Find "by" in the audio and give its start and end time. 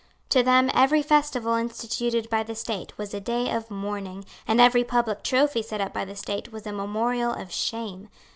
2.27-2.41, 5.93-6.05